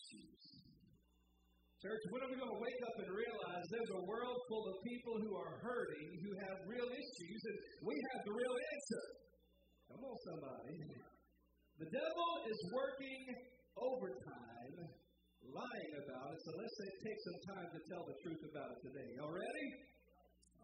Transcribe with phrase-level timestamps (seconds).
[0.00, 0.40] issues.
[1.80, 4.76] Church, when are we going to wake up and realize there's a world full of
[4.84, 7.56] people who are hurting, who have real issues, and
[7.88, 9.04] we have the real answer?
[9.88, 10.76] Come on, somebody.
[11.80, 13.22] The devil is working
[13.80, 14.76] overtime,
[15.40, 19.08] lying about it, so let's take some time to tell the truth about it today.
[19.16, 19.68] Y'all ready?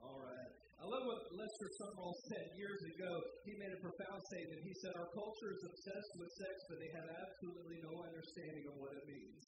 [0.04, 0.65] All right.
[0.76, 3.12] I love what Lester Sumrall said years ago.
[3.48, 4.60] He made a profound statement.
[4.60, 8.74] He said, Our culture is obsessed with sex, but they have absolutely no understanding of
[8.76, 9.44] what it means.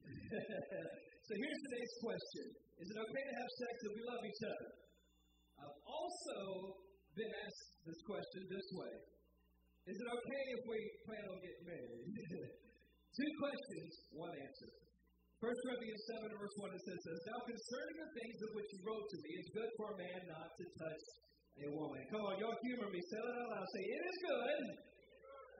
[1.26, 2.46] so here's today's question
[2.82, 4.68] Is it okay to have sex if we love each other?
[5.62, 6.38] I've also
[7.14, 8.94] been asked this question this way
[9.86, 12.06] Is it okay if we plan on getting married?
[13.18, 14.70] Two questions, one answer.
[15.40, 19.08] 1 Corinthians 7, verse 1, it says Now concerning the things of which you wrote
[19.08, 21.04] to me, it's good for a man not to touch
[21.64, 22.00] a woman.
[22.12, 23.00] Come on, y'all humor me.
[23.00, 23.64] Say it out loud.
[23.72, 24.64] Say, It is good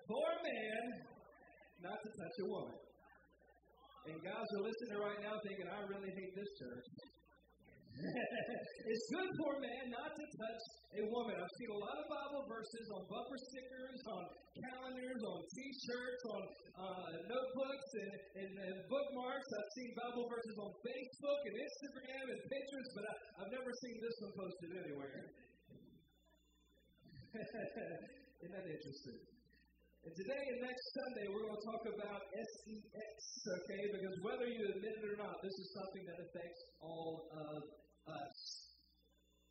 [0.04, 0.82] for a man
[1.80, 2.76] not to touch a woman.
[4.04, 6.86] And guys are listening right now thinking, I really hate this church.
[8.00, 10.62] It's good for a man not to touch
[10.98, 11.36] a woman.
[11.36, 14.22] I've seen a lot of Bible verses on bumper stickers, on
[14.56, 16.42] calendars, on T-shirts, on
[16.80, 19.48] uh, notebooks, and, and, and, bookmarks.
[19.52, 23.96] I've seen Bible verses on Facebook and Instagram and pictures, but I, I've never seen
[24.00, 25.18] this one posted anywhere.
[28.42, 29.39] Isn't that interesting?
[30.00, 33.16] And today and next Sunday, we're going to talk about SEX,
[33.52, 33.82] okay?
[33.92, 37.60] Because whether you admit it or not, this is something that affects all of
[38.08, 38.38] us.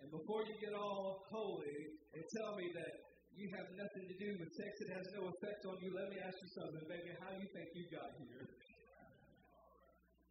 [0.02, 2.94] And before you get all holy and tell me that
[3.38, 6.18] you have nothing to do with sex, it has no effect on you, let me
[6.18, 7.14] ask you something, baby.
[7.22, 8.50] How do you think you got here?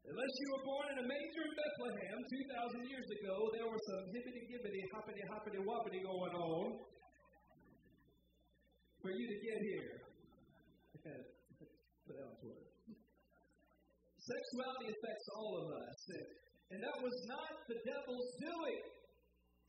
[0.02, 4.02] Unless you were born in a manger in Bethlehem 2,000 years ago, there was some
[4.10, 6.66] hippity gibbity, hoppity hoppity woppity going on
[8.98, 10.07] for you to get here.
[12.08, 12.68] Put that on Twitter.
[14.28, 16.00] Sexuality affects all of us.
[16.68, 18.80] And, that was not the devil's doing.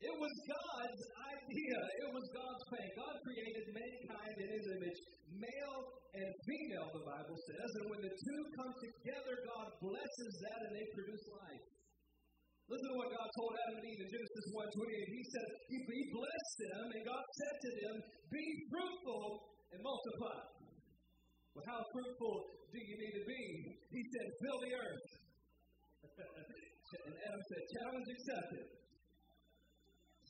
[0.04, 1.78] It was God's idea.
[2.04, 2.88] It was God's plan.
[2.92, 5.00] God created mankind in his image,
[5.32, 5.80] male
[6.12, 7.68] and female, the Bible says.
[7.80, 11.64] And when the two come together, God blesses that and they produce life.
[12.68, 15.08] Listen to what God told Adam and Eve in Genesis 1:28.
[15.10, 15.78] He said, He
[16.14, 17.96] blessed them, and God said to them,
[18.30, 19.24] Be fruitful
[19.74, 20.59] and multiply.
[21.54, 22.34] Well, how fruitful
[22.70, 23.42] do you need to be?
[23.90, 25.06] He said, Fill the earth.
[26.14, 28.66] and Adam said, Challenge accepted.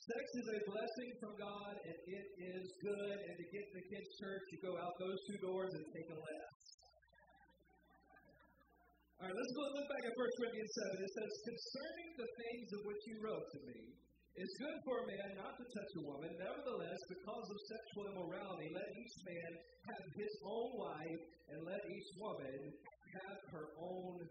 [0.00, 2.26] Sex is a blessing from God, and it
[2.56, 3.16] is good.
[3.20, 6.08] And to get to the kids' church, you go out those two doors and take
[6.08, 6.60] a left.
[9.20, 11.04] All right, let's go look back at 1 Corinthians 7.
[11.04, 13.80] It says, Concerning the things of which you wrote to me,
[14.38, 16.30] it's good for a man not to touch a woman.
[16.38, 19.50] Nevertheless, because of sexual immorality, let each man
[19.90, 22.58] have his own wife, and let each woman
[23.26, 24.22] have her own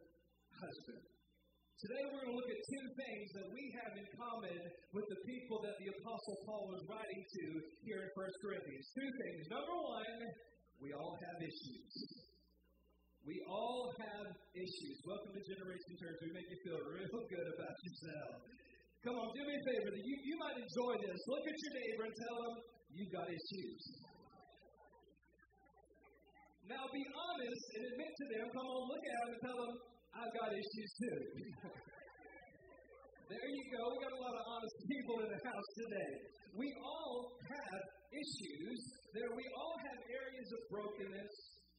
[0.55, 1.03] husband.
[1.79, 4.59] Today we're going to look at two things that we have in common
[4.91, 7.43] with the people that the Apostle Paul was writing to
[7.87, 8.85] here in 1 Corinthians.
[8.91, 9.41] Two things.
[9.47, 10.19] Number one,
[10.83, 11.91] we all have issues.
[13.23, 14.95] We all have issues.
[15.07, 16.19] Welcome to Generation Church.
[16.19, 18.31] We make you feel real good about yourself.
[18.99, 19.95] Come on, do me a favor.
[19.95, 21.19] You, you might enjoy this.
[21.31, 22.55] Look at your neighbor and tell them
[22.91, 23.83] you've got issues.
[26.67, 28.45] Now be honest and admit to them.
[28.51, 29.73] Come on, look at them and tell them
[30.19, 31.19] I've got issues too.
[33.31, 33.81] there you go.
[33.87, 36.11] We got a lot of honest people in the house today.
[36.59, 37.81] We all have
[38.11, 38.79] issues.
[39.15, 41.33] There, we all have areas of brokenness,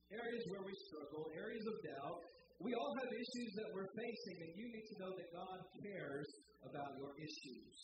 [0.08, 2.20] areas where we struggle, areas of doubt.
[2.60, 6.28] We all have issues that we're facing, and you need to know that God cares
[6.60, 7.76] about your issues.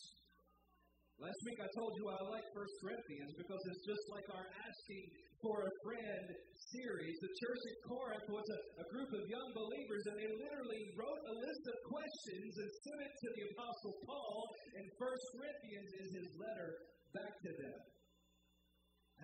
[1.17, 5.03] Last week I told you I like 1 Corinthians because it's just like our asking
[5.41, 6.29] for a friend
[6.77, 7.17] series.
[7.25, 11.23] The church at Corinth was a, a group of young believers, and they literally wrote
[11.25, 14.45] a list of questions and sent it to the Apostle Paul,
[14.77, 16.69] and 1 Corinthians is his letter
[17.17, 17.77] back to them.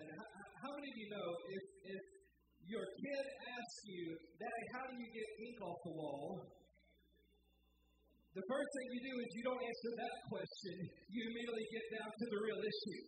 [0.02, 0.26] And how,
[0.66, 1.64] how many of you know if,
[1.94, 2.02] if
[2.68, 6.44] your kid asks you, Daddy, how do you get ink off the wall?
[8.34, 10.76] The first thing you do is you don't answer that question.
[11.06, 13.02] You immediately get down to the real issue.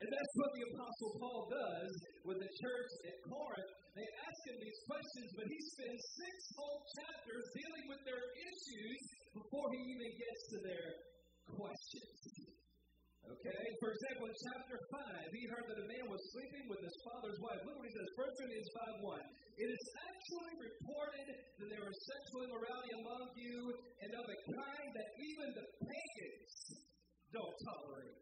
[0.00, 1.92] And that's what the Apostle Paul does
[2.24, 3.72] with the church at Corinth.
[3.96, 9.00] They ask him these questions, but he spends six whole chapters dealing with their issues
[9.32, 10.88] before he even gets to their
[11.52, 12.49] questions.
[13.30, 13.62] Okay?
[13.78, 17.38] For example, in chapter 5, he heard that a man was sleeping with his father's
[17.38, 17.60] wife.
[17.62, 19.22] Look what he says, 1 Corinthians 5 1.
[19.60, 23.58] It is actually reported that there was sexual immorality among you,
[24.02, 26.52] and of a kind that even the pagans
[27.30, 28.18] don't tolerate.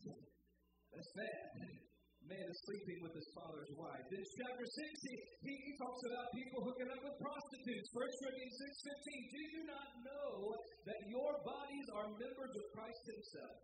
[0.92, 1.78] That's bad.
[2.28, 4.04] man is sleeping with his father's wife.
[4.12, 5.14] In chapter 6, he,
[5.48, 7.88] he, talks about people hooking up with prostitutes.
[7.96, 8.56] 1 Corinthians
[8.92, 10.32] 6.15, Do you not know
[10.84, 13.56] that your bodies are members of Christ himself?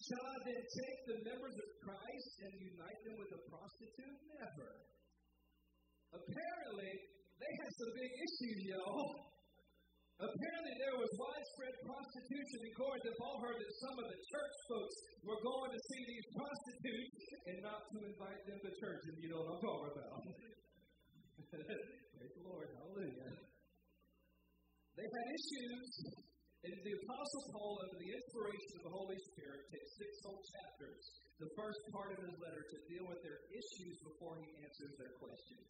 [0.00, 4.18] Shall I then take the members of Christ and unite them with a prostitute?
[4.32, 4.70] Never.
[6.16, 6.92] Apparently,
[7.36, 9.30] they had some big issues, y'all.
[10.20, 14.56] Apparently, there was widespread prostitution in Corinth, and Paul heard that some of the church
[14.68, 19.16] folks were going to see these prostitutes and not to invite them to church, if
[19.16, 20.20] you know what I'm talking about.
[22.20, 22.68] Praise the Lord.
[22.68, 23.32] Hallelujah.
[24.92, 25.88] They had issues,
[26.60, 31.02] and the Apostle Paul, under the inspiration of the Holy Spirit, takes six whole chapters,
[31.40, 35.14] the first part of his letter, to deal with their issues before he answers their
[35.16, 35.68] questions.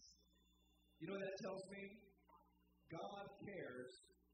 [0.98, 1.82] You know what that tells me?
[2.90, 3.90] God cares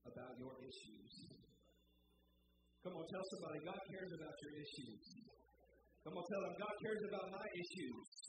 [0.08, 1.12] about your issues.
[2.80, 5.02] Come on, tell somebody, God cares about your issues.
[6.08, 8.25] Come on, tell them, God cares about my issues.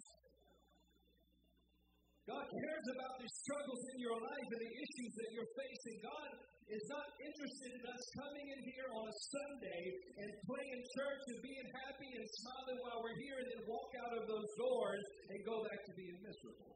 [2.27, 5.95] God cares about the struggles in your life and the issues that you're facing.
[6.03, 6.29] God
[6.67, 9.83] is not interested in us coming in here on a Sunday
[10.19, 14.13] and playing church and being happy and smiling while we're here and then walk out
[14.19, 16.75] of those doors and go back to being miserable.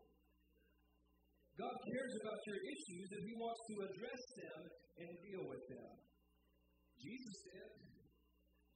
[1.60, 4.60] God cares about your issues and He wants to address them
[5.04, 5.92] and deal with them.
[6.96, 7.91] Jesus did.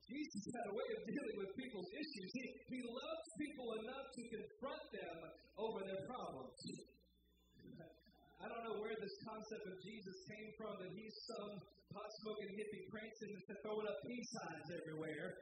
[0.06, 2.30] Jesus had a way of dealing with people's issues.
[2.38, 2.46] He,
[2.78, 5.18] he loves people enough to confront them
[5.58, 6.58] over their problems.
[8.44, 11.58] I don't know where this concept of Jesus came from, that he's some
[11.90, 15.42] pot smoking hippie prancing and throwing up peace signs everywhere.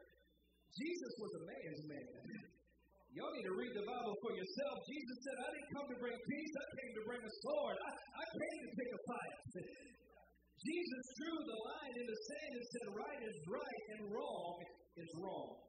[0.80, 2.24] Jesus was a man's man.
[3.20, 4.76] Y'all need to read the Bible for yourself.
[4.90, 7.78] Jesus said, I didn't come to bring peace, I came to bring a sword.
[7.78, 9.38] I, I came to pick a fight.
[10.64, 14.56] Jesus drew the line in the sand and said, right is right and wrong
[14.96, 15.60] is wrong.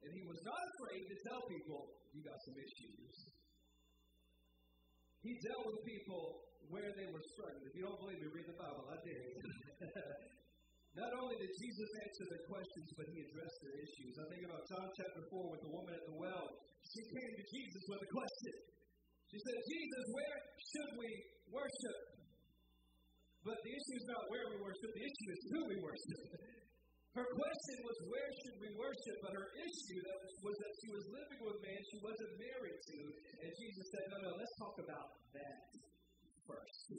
[0.00, 1.80] And he was not afraid to tell people,
[2.16, 3.14] you got some issues.
[5.20, 6.22] He dealt with people
[6.72, 7.64] where they were struggling.
[7.68, 8.84] If you don't believe me, read the Bible.
[8.88, 9.32] I did.
[11.02, 14.12] Not only did Jesus answer their questions, but he addressed their issues.
[14.18, 16.46] I think about John chapter 4 with the woman at the well.
[16.88, 18.54] She came to Jesus with a question.
[19.28, 21.10] She said, Jesus, where should we
[21.52, 22.07] worship?
[23.46, 26.20] But the issue is not where we worship, the issue is who we worship.
[27.16, 29.16] Her question was, where should we worship?
[29.26, 32.32] But her issue that was, was that she was living with a man she wasn't
[32.38, 32.98] married to.
[33.42, 35.58] And Jesus said, no, no, let's talk about that
[36.46, 36.94] first.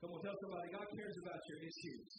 [0.00, 2.10] Come on, tell somebody, God cares about your issues.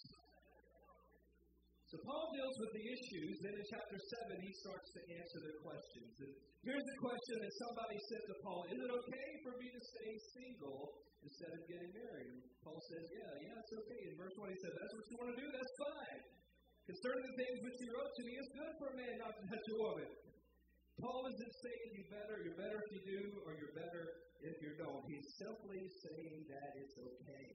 [1.89, 3.33] So Paul deals with the issues.
[3.45, 6.11] Then in chapter 7, he starts to answer their questions.
[6.21, 6.31] And
[6.65, 10.11] here's the question that somebody said to Paul Is it okay for me to stay
[10.37, 10.81] single
[11.25, 12.29] instead of getting married?
[12.29, 14.01] And Paul says, Yeah, yeah, it's okay.
[14.05, 15.47] In verse 1, he says, That's what you want to do?
[15.49, 16.21] That's fine.
[16.85, 19.43] Concerning the things which he wrote to me, it's good for a man not to
[19.49, 20.09] touch a woman.
[21.01, 24.03] Paul isn't saying you better, you're better if you do, or you're better
[24.45, 25.01] if you don't.
[25.09, 27.45] He's simply saying that it's okay.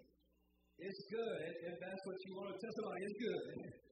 [0.82, 1.40] It's good,
[1.70, 2.96] if that's what you want to testify.
[3.06, 3.46] It's good.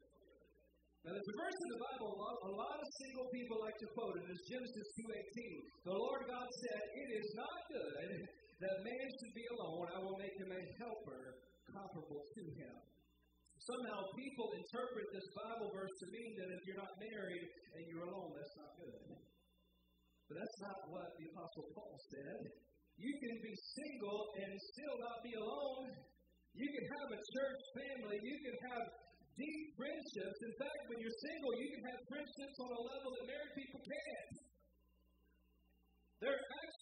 [1.06, 3.78] Now, there's a verse in the Bible a lot, a lot of single people like
[3.80, 5.88] to quote, and it's Genesis 2.18.
[5.88, 8.12] The Lord God said, It is not good
[8.58, 9.86] that man should be alone.
[9.94, 11.38] I will make him a helper
[11.70, 12.74] comparable to him.
[13.58, 17.44] Somehow people interpret this Bible verse to mean that if you're not married
[17.74, 19.02] and you're alone, that's not good.
[20.30, 22.38] But that's not what the Apostle Paul said.
[22.98, 25.86] You can be single and still not be alone.
[26.54, 28.18] You can have a church family.
[28.18, 28.84] You can have
[29.38, 30.38] deep friendships.
[30.42, 33.80] In fact, when you're single, you can have friendships on a level that married people
[33.86, 34.34] can't.
[36.18, 36.34] There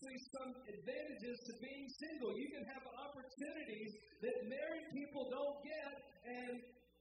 [0.06, 2.30] actually some advantages to being single.
[2.38, 3.90] You can have opportunities
[4.22, 5.92] that married people don't get
[6.30, 6.52] and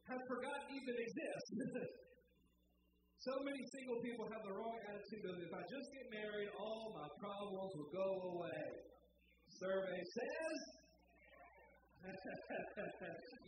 [0.09, 1.45] have forgotten even exist.
[3.29, 6.97] so many single people have the wrong attitude of if I just get married, all
[6.97, 8.65] my problems will go away.
[9.53, 10.57] Survey says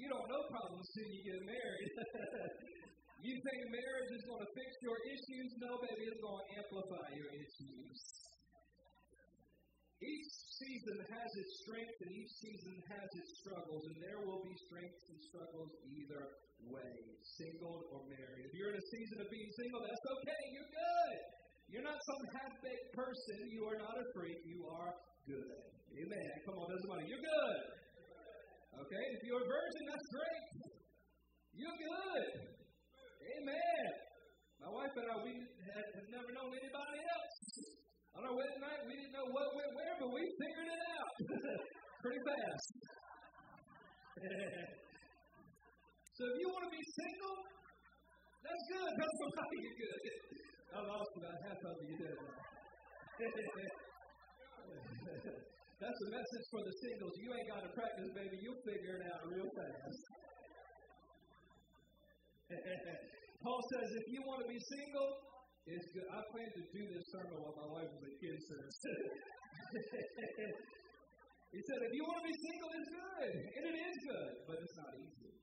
[0.01, 1.91] you don't know problems until you get married.
[3.25, 5.49] you think marriage is going to fix your issues?
[5.61, 8.26] No, baby, it's going to amplify your issues.
[9.97, 10.29] Each
[10.61, 15.03] season has its strength and each season has its struggles, and there will be strengths
[15.09, 16.21] and struggles either
[16.69, 16.93] way,
[17.37, 18.45] single or married.
[18.45, 21.17] If you're in a season of being single, that's okay, you're good.
[21.67, 23.37] You're not some half baked person.
[23.51, 24.39] You are not a freak.
[24.47, 24.93] You are
[25.27, 25.59] good.
[25.97, 26.31] Amen.
[26.47, 27.09] Come on, there's somebody.
[27.11, 27.59] You're good.
[28.87, 29.05] Okay?
[29.17, 30.43] If you're a virgin, that's great.
[31.57, 32.27] You're good.
[33.35, 33.85] Amen.
[34.63, 37.26] My wife and I, we had never known anybody else.
[38.17, 41.13] On our wedding night, we didn't know what went where, but we figured it out
[42.01, 42.73] pretty fast.
[46.17, 47.37] so if you want to be single,
[48.41, 48.89] that's good.
[48.89, 50.01] That's somebody you're good.
[50.73, 51.93] I lost about half of you.
[55.77, 57.13] That's a message for the singles.
[57.21, 58.41] You ain't got to practice, baby.
[58.41, 60.01] You'll figure it out real fast.
[63.45, 65.26] Paul says, if you want to be single,
[65.67, 66.07] it's good.
[66.07, 68.71] I plan to do this sermon while my wife is a kid says.
[71.53, 73.35] he said, if you want to be single, it's good.
[73.35, 75.35] And it is good, but it's not easy.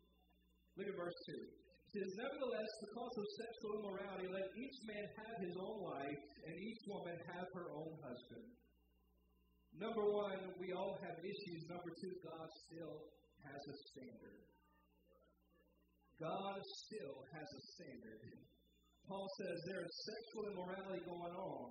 [0.80, 1.36] Look at verse 2.
[1.36, 6.56] It says, Nevertheless, because of sexual immorality, let each man have his own wife, and
[6.56, 8.48] each woman have her own husband.
[9.76, 11.68] Number one, we all have issues.
[11.68, 13.12] Number two, God still
[13.44, 14.40] has a standard.
[16.18, 18.22] God still has a standard.
[19.04, 21.66] Paul says there is sexual immorality going on.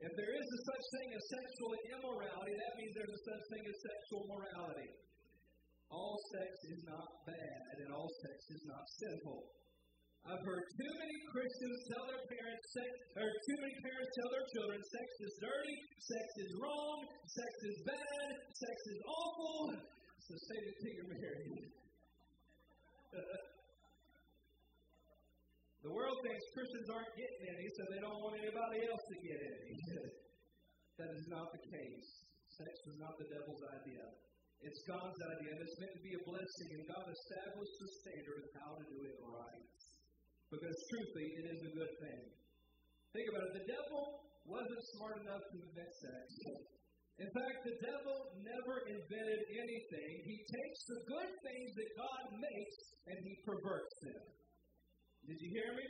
[0.00, 3.64] If there is a such thing as sexual immorality, that means there's a such thing
[3.68, 4.90] as sexual morality.
[5.92, 9.40] All sex is not bad, and all sex is not sinful.
[10.24, 14.48] I've heard too many Christians tell their parents sex, or too many parents tell their
[14.52, 19.56] children sex is dirty, sex is wrong, sex is bad, sex is awful.
[20.28, 21.64] So it to your married.
[25.80, 29.38] The world thinks Christians aren't getting any, so they don't want anybody else to get
[29.40, 29.72] any.
[31.00, 32.08] that is not the case.
[32.52, 34.04] Sex is not the devil's idea.
[34.60, 38.40] It's God's idea, and it's meant to be a blessing, and God established the standard
[38.44, 39.64] of how to do it right.
[40.52, 42.22] Because truthfully, it is a good thing.
[43.16, 43.52] Think about it.
[43.64, 44.02] The devil
[44.44, 46.24] wasn't smart enough to invent sex.
[47.24, 50.12] In fact, the devil never invented anything.
[50.28, 52.76] He takes the good things that God makes
[53.08, 54.39] and he perverts them.
[55.30, 55.86] Did you hear me?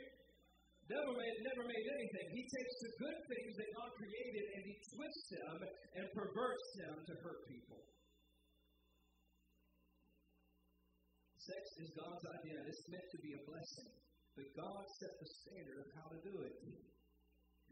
[0.85, 2.25] Devil made, never made anything.
[2.29, 5.57] He takes the good things that God created and he twists them
[5.97, 7.81] and perverts them to hurt people.
[11.41, 12.53] Sex is God's idea.
[12.69, 13.89] It's meant to be a blessing.
[14.37, 16.55] But God set the standard of how to do it.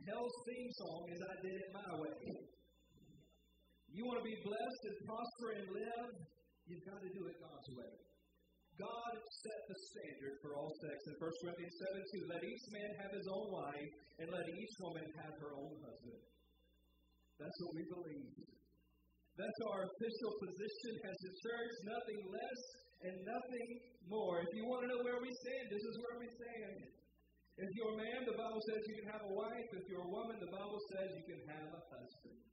[0.09, 2.17] Hell's theme song is I did it my way.
[3.93, 6.09] You want to be blessed and prosper and live?
[6.65, 7.93] You've got to do it God's way.
[8.79, 10.95] God set the standard for all sex.
[11.11, 13.91] In 1 Corinthians 7 2, let each man have his own wife,
[14.23, 16.23] and let each woman have her own husband.
[17.43, 18.39] That's what we believe.
[19.35, 22.61] That's our official position as a church, nothing less
[23.07, 23.69] and nothing
[24.11, 24.43] more.
[24.43, 26.75] If you want to know where we stand, this is where we stand.
[27.59, 29.67] If you're a man, the Bible says you can have a wife.
[29.75, 32.48] If you're a woman, the Bible says you can have a husband.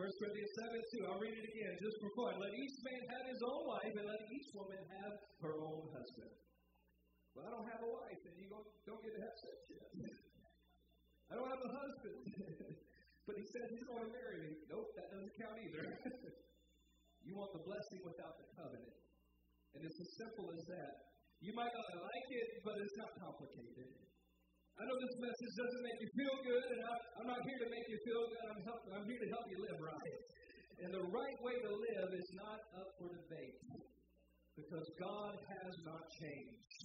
[0.00, 2.40] 1 Corinthians 7 2, I'll read it again just for fun.
[2.40, 5.12] Let each man have his own wife, and let each woman have
[5.44, 6.32] her own husband.
[7.36, 9.88] Well, I don't have a wife, and you don't, don't get to have sex yet.
[11.28, 12.16] I don't have a husband.
[13.28, 14.52] but he says he's going to marry me.
[14.72, 15.84] Nope, that doesn't count either.
[17.28, 18.96] you want the blessing without the covenant.
[19.76, 21.12] And it's as simple as that.
[21.44, 24.09] You might not like it, but it's not complicated.
[24.80, 27.68] I know this message doesn't make you feel good, and I, am not here to
[27.68, 28.44] make you feel good.
[28.48, 30.16] I'm, help, I'm here to help you live right.
[30.80, 33.60] And the right way to live is not up for debate
[34.56, 36.80] because God has not changed.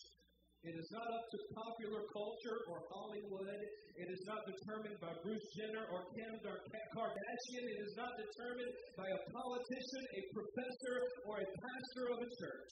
[0.67, 3.63] It is not up to popular culture or Hollywood.
[3.95, 7.63] It is not determined by Bruce Jenner or Kim Kardashian.
[7.63, 10.97] It is not determined by a politician, a professor,
[11.31, 12.71] or a pastor of a church.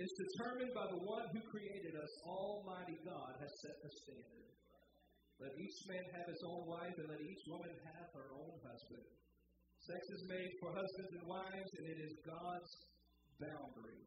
[0.00, 2.12] It's determined by the one who created us.
[2.24, 4.52] Almighty God has set the standard.
[5.36, 9.04] Let each man have his own wife, and let each woman have her own husband.
[9.84, 12.72] Sex is made for husbands and wives, and it is God's
[13.42, 14.06] boundary.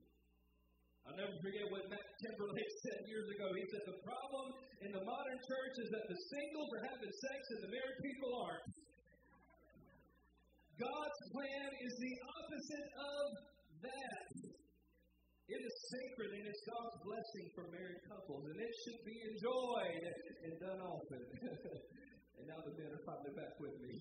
[1.06, 3.46] I'll never forget what Matt Timberlake said years ago.
[3.54, 4.48] He said, The problem
[4.82, 8.32] in the modern church is that the singles are having sex and the married people
[8.42, 8.68] aren't.
[10.82, 13.25] God's plan is the opposite of
[13.86, 14.25] that.
[15.46, 20.04] It is sacred and it's God's blessing for married couples, and it should be enjoyed
[20.46, 21.22] and done often.
[22.38, 23.96] and now the men are probably back with me.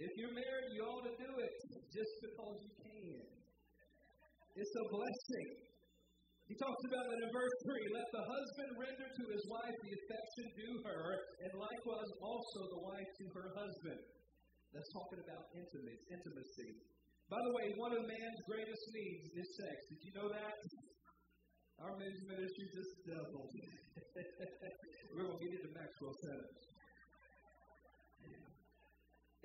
[0.00, 1.54] If you're married, you ought to do it
[1.92, 3.20] just because you can.
[4.56, 5.48] It's a blessing.
[6.48, 9.92] He talks about it in verse 3 let the husband render to his wife the
[9.94, 11.04] affection due her,
[11.46, 14.02] and likewise also the wife to her husband.
[14.74, 16.70] That's talking about intimacy, intimacy.
[17.30, 19.76] By the way, one of man's greatest needs is sex.
[19.86, 20.54] Did you know that?
[21.78, 23.54] Our men's ministry just doubled.
[25.14, 26.50] We're going to get into Maxwell Center.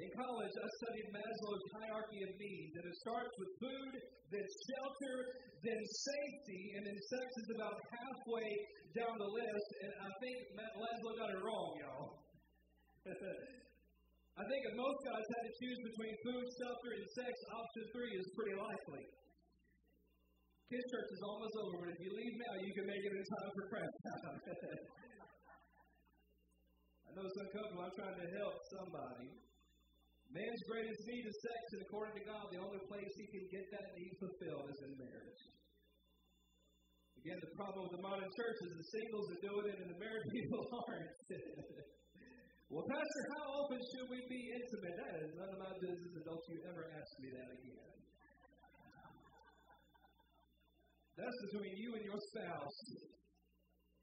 [0.02, 3.94] In college, I studied Maslow's hierarchy of needs, and it starts with food,
[4.34, 5.18] then shelter,
[5.62, 8.50] then safety, and then sex is about halfway
[8.98, 9.70] down the list.
[9.86, 12.10] And I think Maslow got it wrong, y'all.
[14.36, 18.14] I think if most guys had to choose between food, shelter, and sex, option three
[18.20, 19.04] is pretty likely.
[20.68, 23.24] Kids Church is almost over, but if you leave now, you can make it in
[23.32, 23.88] time for time.
[27.08, 27.88] I know it's uncomfortable.
[27.88, 29.32] I'm trying to help somebody.
[30.36, 33.64] Man's greatest need is sex, and according to God, the only place he can get
[33.72, 35.42] that need fulfilled is in marriage.
[37.24, 40.00] Again, the problem with the modern church is the singles are doing it and the
[40.02, 41.16] married people aren't.
[42.72, 44.96] well, Pastor, how often should we be intimate?
[44.98, 47.96] That is none of my business, and don't you ever ask me that again.
[51.16, 52.78] That's between you and your spouse.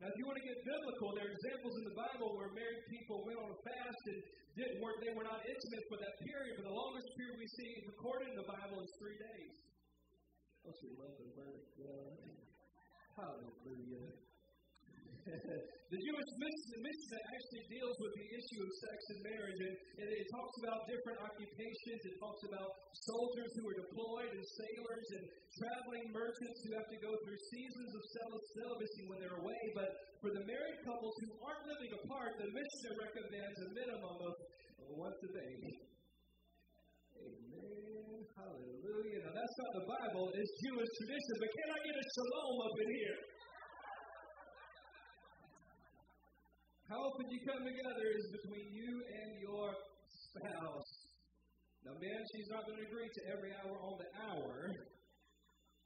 [0.00, 2.83] Now, if you want to get biblical, there are examples in the Bible where married
[2.90, 4.19] people went on a fast and
[4.59, 4.97] didn't work.
[4.99, 8.37] They were not intimate for that period, but the longest period we see recorded in
[8.40, 9.54] the Bible is three days.
[10.64, 12.11] Don't you love the word of God?
[13.14, 14.32] Hallelujah.
[15.93, 20.26] the Jewish Mishnah actually deals with the issue of sex and marriage, and, and it
[20.35, 22.00] talks about different occupations.
[22.11, 22.69] It talks about
[23.07, 25.25] soldiers who are deployed, and sailors, and
[25.62, 28.02] traveling merchants who have to go through seasons of
[28.59, 29.62] celibacy when they're away.
[29.79, 34.35] But for the married couples who aren't living apart, the Mishnah recommends a minimum of
[34.91, 35.55] once a day.
[37.23, 38.19] Amen.
[38.35, 39.19] Hallelujah.
[39.23, 42.75] Now that's not the Bible, it's Jewish tradition, but can I get a shalom up
[42.75, 43.19] in here?
[46.91, 49.69] How often you come together is between you and your
[50.33, 50.93] spouse.
[51.83, 54.57] Now, men, she's not going to agree to every hour on the hour.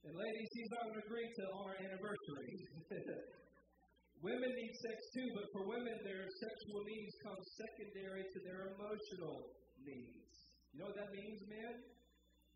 [0.05, 2.53] And ladies, he's not going to agree to on our anniversary.
[4.26, 9.50] women need sex too, but for women, their sexual needs come secondary to their emotional
[9.83, 10.31] needs.
[10.73, 11.75] You know what that means, men?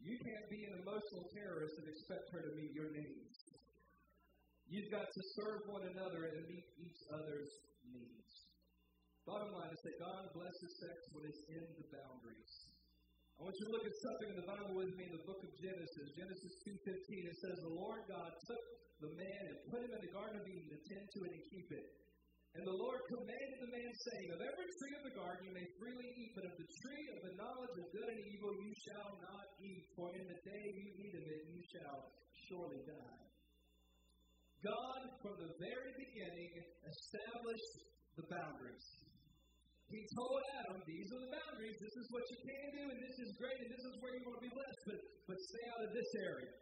[0.00, 3.36] You can't be an emotional terrorist and expect her to meet your needs.
[4.70, 7.50] You've got to serve one another and meet each other's
[7.90, 8.29] needs.
[9.30, 12.50] Bottom line is that God blesses sex when it's in the boundaries.
[13.38, 15.38] I want you to look at something in the Bible with me in the book
[15.38, 16.06] of Genesis.
[16.18, 18.64] Genesis 2.15, it says, The Lord God took
[18.98, 21.44] the man and put him in the Garden of Eden to tend to it and
[21.46, 21.86] keep it.
[22.58, 25.66] And the Lord commanded the man, saying, Of every tree of the garden you may
[25.78, 29.14] freely eat, but of the tree of the knowledge of good and evil you shall
[29.14, 31.98] not eat, for in the day you eat of it you shall
[32.50, 33.22] surely die.
[34.66, 36.50] God, from the very beginning,
[36.82, 37.74] established
[38.18, 38.99] the boundaries.
[39.90, 43.16] He told Adam, these are the boundaries, this is what you can do, and this
[43.26, 45.82] is great, and this is where you want to be blessed, but, but stay out
[45.82, 46.54] of this area.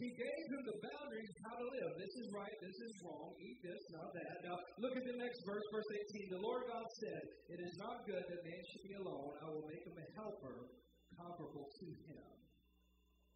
[0.00, 1.92] He gave him the boundaries how to live.
[2.00, 4.36] This is right, this is wrong, eat this, not that.
[4.48, 6.40] Now, look at the next verse, verse 18.
[6.40, 7.20] The Lord God said,
[7.52, 9.36] It is not good that man should be alone.
[9.44, 10.72] I will make him a helper
[11.12, 12.32] comparable to him.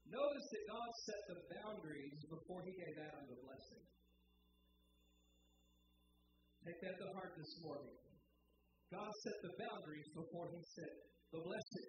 [0.08, 3.84] Notice that God set the boundaries before he gave Adam the blessing.
[6.64, 7.92] Take that to heart this morning.
[8.92, 10.92] God set the boundaries before he set
[11.32, 11.88] the blessing.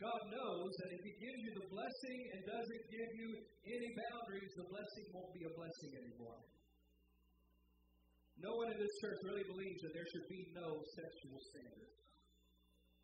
[0.00, 3.28] God knows that if he gives you the blessing and doesn't give you
[3.68, 6.40] any boundaries, the blessing won't be a blessing anymore.
[8.40, 12.00] No one in this church really believes that there should be no sexual standards.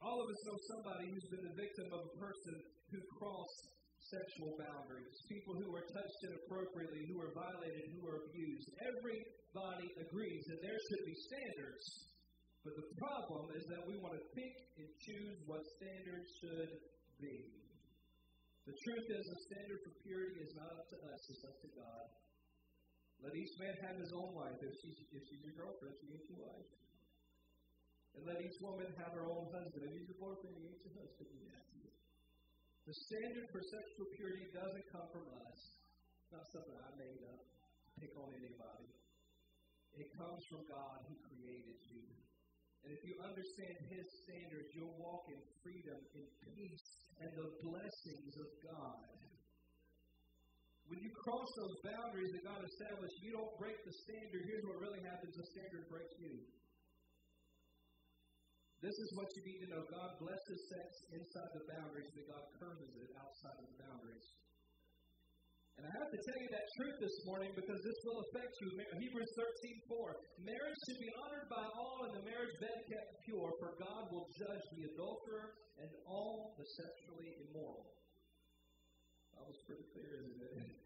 [0.00, 2.56] All of us know somebody who's been the victim of a person
[2.88, 3.76] who crossed
[4.08, 8.68] sexual boundaries, people who are touched inappropriately, who are violated, who are abused.
[8.80, 11.84] Everybody agrees that there should be standards.
[12.66, 16.72] But the problem is that we want to pick and choose what standards should
[17.22, 17.38] be.
[18.66, 21.70] The truth is, the standard for purity is not up to us, it's up to
[21.78, 22.06] God.
[23.22, 24.58] Let each man have his own wife.
[24.58, 26.70] If she's, if she's your girlfriend, she ain't your wife.
[28.18, 29.86] And let each woman have her own husband.
[29.86, 31.26] If he's your boyfriend, he ain't your husband.
[32.86, 35.58] The standard for sexual purity doesn't come from us.
[36.22, 38.90] It's not something I made up to pick on anybody.
[39.98, 42.15] It comes from God who created you.
[42.86, 46.22] And if you understand His standards, you'll walk in freedom, in
[46.54, 46.86] peace,
[47.18, 49.10] and the blessings of God.
[50.86, 54.46] When you cross those boundaries that God established, you don't break the standard.
[54.46, 56.38] Here's what really happens the standard breaks you.
[58.78, 59.82] This is what you need to know.
[59.90, 64.30] God blesses sex inside the boundaries, but God curses it outside of the boundaries.
[65.76, 68.68] And I have to tell you that truth this morning because this will affect you.
[68.96, 70.48] Hebrews 13 4.
[70.48, 74.24] Marriage should be honored by all, and the marriage bed kept pure, for God will
[74.40, 77.92] judge the adulterer and all the sexually immoral.
[79.36, 80.80] That was pretty clear, isn't it?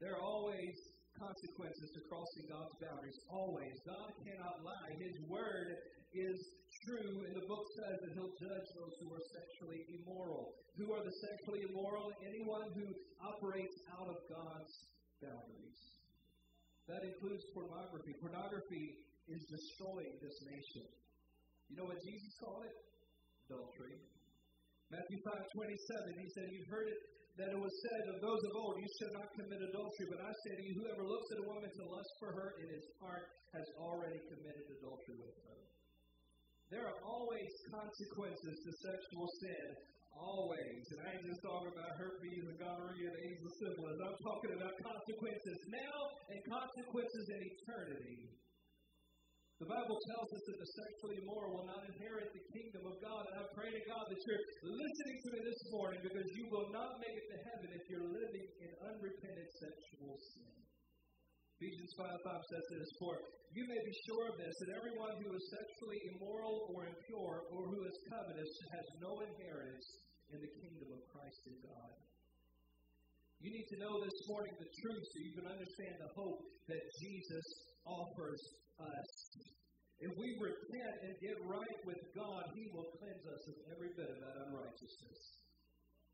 [0.00, 0.72] There are always
[1.18, 3.18] consequences to crossing God's boundaries.
[3.28, 3.74] Always.
[3.84, 4.90] God cannot lie.
[4.96, 5.68] His word
[6.14, 6.38] is
[6.84, 10.54] true, and the book says that he'll judge those who are sexually immoral.
[10.78, 12.12] Who are the sexually immoral?
[12.22, 12.86] Anyone who
[13.22, 14.74] operates out of God's
[15.22, 15.80] boundaries.
[16.86, 18.16] That includes pornography.
[18.22, 18.86] Pornography
[19.28, 20.88] is destroying this nation.
[21.68, 22.76] You know what Jesus called it?
[23.52, 24.00] Adultery.
[24.88, 27.00] Matthew 5 27, he said, You've heard it
[27.36, 30.08] that it was said of those of old, You shall not commit adultery.
[30.08, 32.72] But I say to you, whoever looks at a woman to lust for her in
[32.72, 35.67] his heart has already committed adultery with her.
[36.68, 39.68] There are always consequences to sexual sin.
[40.12, 40.84] Always.
[40.92, 43.96] And I ain't just talking about herpes and gonorrhea and AIDS and syphilis.
[44.04, 45.96] I'm talking about consequences now
[46.28, 48.20] and consequences in eternity.
[49.58, 53.22] The Bible tells us that the sexually immoral will not inherit the kingdom of God.
[53.32, 56.68] And I pray to God that you're listening to me this morning because you will
[56.70, 60.57] not make it to heaven if you're living in unrepented sexual sin.
[61.58, 63.18] Ephesians 5 5 says this For
[63.50, 67.60] you may be sure of this, that everyone who is sexually immoral or impure or
[67.66, 69.86] who is covetous has no inheritance
[70.30, 71.98] in the kingdom of Christ and God.
[73.42, 76.82] You need to know this morning the truth so you can understand the hope that
[77.02, 77.46] Jesus
[77.82, 78.42] offers
[78.78, 79.10] us.
[79.98, 84.06] If we repent and get right with God, He will cleanse us of every bit
[84.06, 85.20] of that unrighteousness.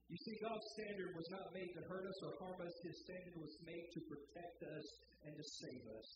[0.08, 2.72] You see, God's standard was not made to hurt us or harm us.
[2.80, 4.84] His standard was made to protect us
[5.24, 6.08] and to save us.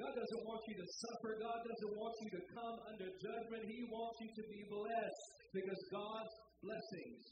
[0.00, 1.30] God doesn't want you to suffer.
[1.44, 3.62] God doesn't want you to come under judgment.
[3.68, 7.22] He wants you to be blessed because God's blessings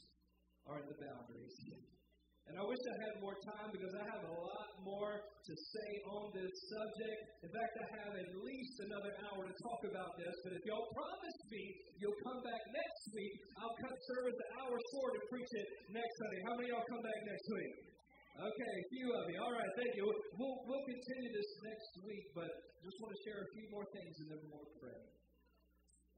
[0.69, 1.55] are in the boundaries.
[2.49, 5.89] And I wish I had more time because I have a lot more to say
[6.09, 7.45] on this subject.
[7.45, 10.33] In fact, I have at least another hour to talk about this.
[10.41, 11.63] But if y'all promise me
[12.01, 16.13] you'll come back next week, I'll cut service an hour short and preach it next
[16.21, 16.41] Sunday.
[16.49, 17.73] How many y'all come back next week?
[18.37, 19.39] Okay, a few of you.
[19.41, 20.05] All right, thank you.
[20.37, 22.51] We'll, we'll continue this next week, but
[22.85, 25.01] just want to share a few more things and then we'll pray.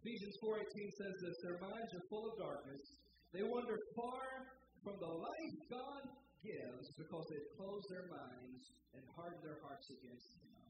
[0.01, 0.65] Ephesians 4.18
[0.97, 2.83] says this, Their minds are full of darkness.
[3.33, 4.25] They wander far
[4.83, 6.03] from the life God
[6.41, 8.61] gives because they close their minds
[8.97, 10.61] and harden their hearts against Him.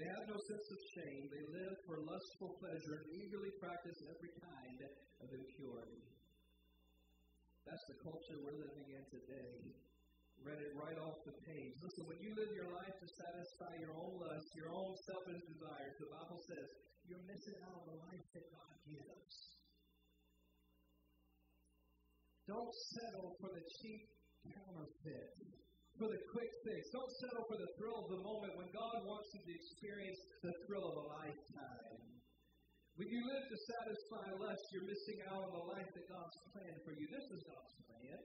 [0.00, 1.22] They have no sense of shame.
[1.28, 4.80] They live for lustful pleasure and eagerly practice every kind
[5.22, 6.06] of impurity.
[7.66, 9.87] That's the culture we're living in today.
[10.46, 11.74] Read it right off the page.
[11.82, 15.94] Listen, when you live your life to satisfy your own lust, your own selfish desires,
[15.98, 16.66] the Bible says
[17.04, 19.34] you're missing out on the life that God gives.
[22.48, 24.08] Don't settle for the cheap
[24.48, 25.36] counterfeit,
[26.00, 26.80] for the quick fix.
[26.96, 30.54] Don't settle for the thrill of the moment when God wants you to experience the
[30.64, 32.00] thrill of a lifetime.
[32.96, 36.80] When you live to satisfy lust, you're missing out on the life that God's planned
[36.82, 37.06] for you.
[37.12, 38.18] This is God's plan.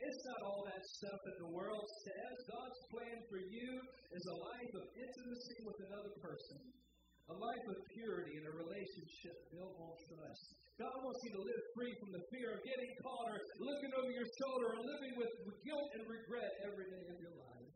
[0.00, 2.34] It's not all that stuff that the world says.
[2.48, 3.70] God's plan for you
[4.16, 6.56] is a life of intimacy with another person,
[7.28, 10.56] a life of purity and a relationship built on trust.
[10.80, 14.08] God wants you to live free from the fear of getting caught or looking over
[14.08, 15.28] your shoulder or living with
[15.60, 17.72] guilt and regret every day of your life.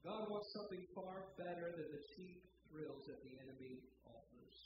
[0.00, 2.40] God wants something far better than the cheap
[2.72, 4.56] thrills that the enemy offers.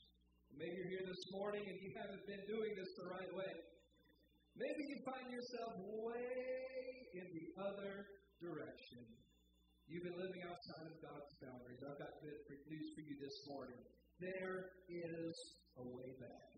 [0.55, 3.51] Maybe you're here this morning and you haven't been doing this the right way.
[4.61, 5.73] Maybe you find yourself
[6.05, 6.37] way
[7.17, 8.05] in the other
[8.45, 9.09] direction.
[9.89, 11.81] You've been living outside of God's boundaries.
[11.81, 13.81] I've got good news for you this morning.
[14.21, 15.33] There is
[15.81, 16.51] a way back.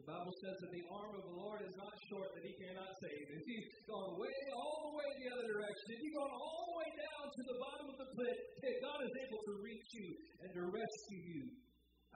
[0.00, 2.88] The Bible says that the arm of the Lord is not short that he cannot
[3.04, 3.24] save.
[3.36, 6.76] If he's gone way, all the way the other direction, if you've gone all the
[6.80, 8.36] way down to the bottom of the pit,
[8.80, 10.08] God is able to reach you
[10.40, 11.42] and to rescue you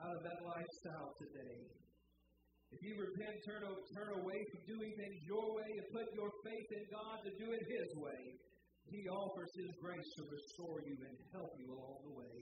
[0.01, 1.57] out of that lifestyle today.
[2.71, 6.69] If you repent, turn, turn away from doing things your way and put your faith
[6.71, 8.21] in God to do it His way,
[8.87, 12.37] He offers His grace to restore you and help you along the way.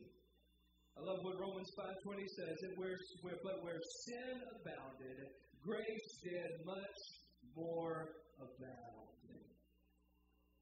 [0.93, 5.17] I love what Romans 5.20 says, that where, where, but where sin abounded,
[5.65, 6.99] grace did much
[7.55, 9.09] more abound.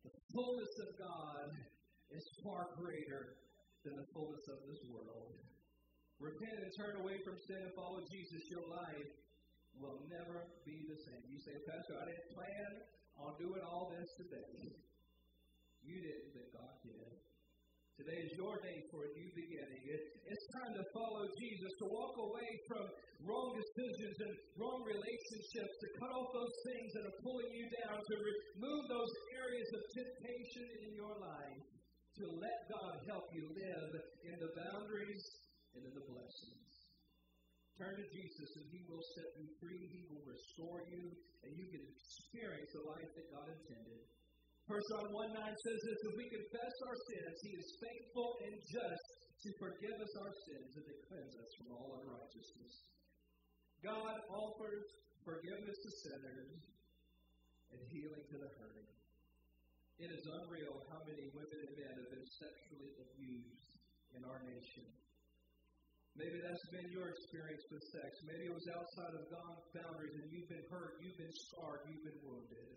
[0.06, 1.50] The fullness of God
[2.16, 3.36] is far greater
[3.84, 5.36] than the fullness of this world.
[6.22, 8.42] Repent and turn away from sin and follow Jesus.
[8.50, 9.12] Your life
[9.82, 11.24] will never be the same.
[11.30, 12.72] You say, Pastor, I didn't plan
[13.22, 14.78] on doing all this today.
[15.82, 17.12] You didn't, but God did.
[17.98, 19.82] Today is your day for a new beginning.
[19.90, 22.86] It, it's time to follow Jesus, to walk away from
[23.26, 27.98] wrong decisions and wrong relationships, to cut off those things that are pulling you down,
[27.98, 31.66] to remove those areas of temptation in your life,
[32.22, 33.90] to let God help you live
[34.30, 35.26] in the boundaries
[35.74, 36.67] and in the blessings.
[37.78, 39.78] Turn to Jesus and He will set you free.
[39.78, 41.14] He will restore you,
[41.46, 44.02] and you can experience the life that God intended.
[44.66, 48.56] 1 John 1 9 says this If we confess our sins, He is faithful and
[48.66, 49.08] just
[49.46, 52.74] to forgive us our sins and to cleanse us from all unrighteousness.
[53.86, 54.86] God offers
[55.22, 56.50] forgiveness to sinners
[57.72, 58.90] and healing to the hurting.
[60.02, 63.70] It is unreal how many women and men have been sexually abused
[64.18, 64.90] in our nation.
[66.18, 68.10] Maybe that's been your experience with sex.
[68.26, 72.02] Maybe it was outside of God's boundaries and you've been hurt, you've been scarred, you've
[72.10, 72.74] been wounded.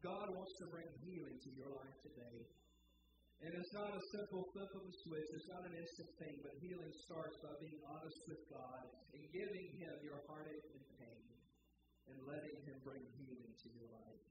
[0.00, 2.40] God wants to bring healing to your life today.
[3.44, 5.28] And it's not a simple flip of a switch.
[5.32, 9.68] It's not an instant thing, but healing starts by being honest with God and giving
[9.76, 11.24] Him your heartache and pain
[12.08, 14.24] and letting Him bring healing to your life.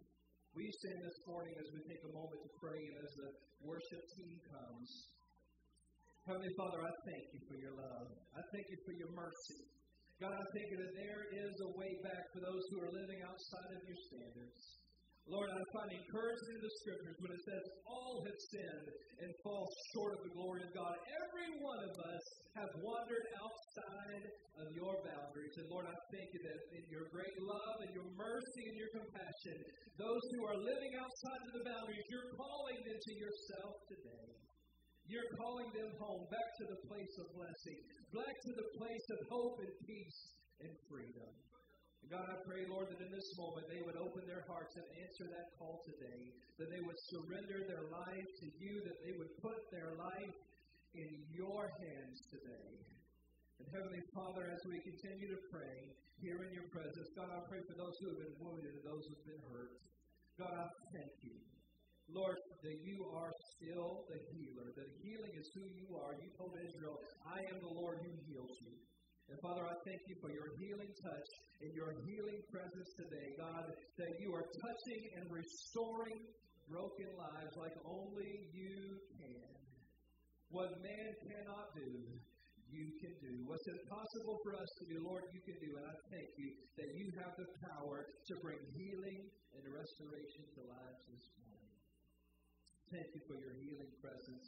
[0.58, 3.30] We stand this morning as we take a moment to pray and as the
[3.62, 4.90] worship team comes.
[6.30, 8.06] Heavenly Father, I thank you for your love.
[8.38, 9.66] I thank you for your mercy.
[10.22, 13.18] God, I thank you that there is a way back for those who are living
[13.26, 14.62] outside of your standards.
[15.26, 18.88] Lord, I find encouragement in the scriptures when it says all have sinned
[19.26, 19.66] and fall
[19.98, 20.94] short of the glory of God.
[21.02, 22.26] Every one of us
[22.62, 24.26] have wandered outside
[24.62, 25.56] of your boundaries.
[25.58, 28.94] And Lord, I thank you that in your great love and your mercy and your
[28.94, 29.58] compassion,
[29.98, 34.49] those who are living outside of the boundaries, you're calling them to yourself today.
[35.10, 37.80] You're calling them home, back to the place of blessing,
[38.14, 40.20] back to the place of hope and peace
[40.62, 41.34] and freedom.
[42.14, 45.26] God, I pray, Lord, that in this moment they would open their hearts and answer
[45.34, 46.22] that call today,
[46.62, 50.38] that they would surrender their life to you, that they would put their life
[50.94, 52.70] in your hands today.
[53.58, 55.78] And Heavenly Father, as we continue to pray
[56.22, 59.04] here in your presence, God, I pray for those who have been wounded and those
[59.10, 59.74] who have been hurt.
[60.38, 61.49] God, I thank you.
[62.10, 66.18] Lord, that you are still the healer, that healing is who you are.
[66.18, 68.74] You told Israel, I am the Lord who heals you.
[69.30, 71.30] And Father, I thank you for your healing touch
[71.62, 76.18] and your healing presence today, God, that you are touching and restoring
[76.66, 78.74] broken lives like only you
[79.22, 79.54] can.
[80.50, 81.94] What man cannot do,
[82.74, 83.34] you can do.
[83.46, 85.78] What's impossible for us to do, Lord, you can do.
[85.78, 86.50] And I thank you
[86.82, 91.39] that you have the power to bring healing and restoration to lives this.
[92.90, 94.48] Thank you for your healing presence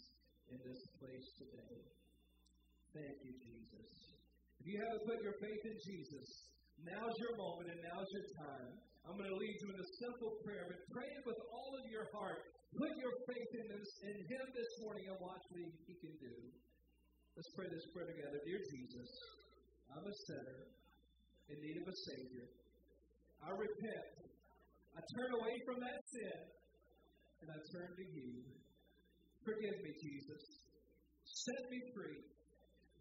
[0.49, 1.77] in this place today.
[2.89, 3.89] Thank you, Jesus.
[4.58, 6.25] If you haven't put your faith in Jesus,
[6.82, 8.82] now's your moment and now's your time.
[9.06, 11.86] I'm going to lead you in a simple prayer, but pray it with all of
[11.93, 12.41] your heart.
[12.73, 16.36] Put your faith in, this, in Him this morning and watch what He can do.
[17.38, 18.41] Let's pray this prayer together.
[18.41, 19.10] Dear Jesus,
[19.93, 20.65] I'm a sinner
[21.45, 22.49] in need of a Savior.
[23.45, 24.34] I repent.
[24.97, 26.61] I turn away from that sin
[27.41, 28.45] and I turn to you.
[29.41, 30.41] Forgive me, Jesus.
[31.25, 32.21] Set me free.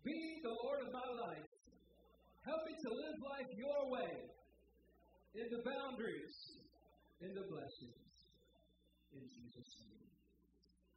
[0.00, 1.48] Be the Lord of my life.
[2.48, 4.14] Help me to live life your way,
[5.36, 6.36] in the boundaries,
[7.20, 8.00] in the blessings.
[9.12, 10.08] In Jesus' name.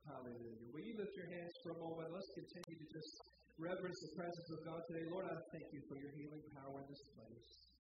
[0.08, 0.68] Hallelujah.
[0.72, 2.16] Will you lift your hands for a moment?
[2.16, 3.12] Let's continue to just
[3.60, 5.06] reverence the presence of God today.
[5.12, 7.73] Lord, I thank you for your healing power in this place.